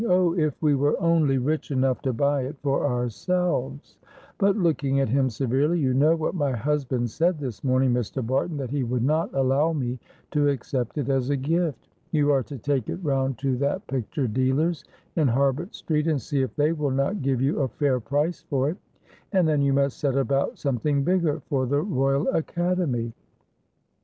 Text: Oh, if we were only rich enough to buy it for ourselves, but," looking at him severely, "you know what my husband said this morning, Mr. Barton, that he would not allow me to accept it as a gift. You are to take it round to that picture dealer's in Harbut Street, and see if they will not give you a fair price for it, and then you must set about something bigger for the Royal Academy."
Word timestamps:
Oh, 0.07 0.35
if 0.35 0.59
we 0.63 0.73
were 0.73 0.99
only 0.99 1.37
rich 1.37 1.69
enough 1.69 2.01
to 2.01 2.11
buy 2.11 2.41
it 2.41 2.55
for 2.63 2.87
ourselves, 2.87 3.99
but," 4.39 4.57
looking 4.57 4.99
at 4.99 5.09
him 5.09 5.29
severely, 5.29 5.77
"you 5.79 5.93
know 5.93 6.15
what 6.15 6.33
my 6.33 6.53
husband 6.53 7.11
said 7.11 7.37
this 7.37 7.63
morning, 7.63 7.91
Mr. 7.93 8.25
Barton, 8.25 8.57
that 8.57 8.71
he 8.71 8.83
would 8.83 9.03
not 9.03 9.31
allow 9.35 9.73
me 9.73 9.99
to 10.31 10.47
accept 10.49 10.97
it 10.97 11.07
as 11.09 11.29
a 11.29 11.37
gift. 11.37 11.87
You 12.09 12.31
are 12.31 12.41
to 12.41 12.57
take 12.57 12.89
it 12.89 12.97
round 13.03 13.37
to 13.41 13.55
that 13.57 13.85
picture 13.85 14.27
dealer's 14.27 14.83
in 15.17 15.27
Harbut 15.27 15.75
Street, 15.75 16.07
and 16.07 16.19
see 16.19 16.41
if 16.41 16.55
they 16.55 16.71
will 16.73 16.89
not 16.89 17.21
give 17.21 17.39
you 17.39 17.59
a 17.61 17.67
fair 17.67 17.99
price 17.99 18.41
for 18.49 18.71
it, 18.71 18.77
and 19.33 19.47
then 19.47 19.61
you 19.61 19.71
must 19.71 19.99
set 19.99 20.15
about 20.15 20.57
something 20.57 21.03
bigger 21.03 21.41
for 21.41 21.67
the 21.67 21.79
Royal 21.83 22.27
Academy." 22.29 23.13